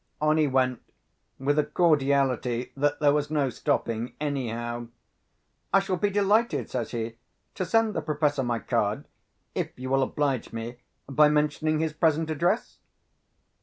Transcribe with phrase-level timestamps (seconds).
[0.19, 0.81] On he went,
[1.37, 4.87] with a cordiality that there was no stopping anyhow.
[5.71, 7.17] "I shall be delighted," says he,
[7.53, 9.07] "to send the Professor my card,
[9.53, 10.77] if you will oblige me
[11.07, 12.79] by mentioning his present address."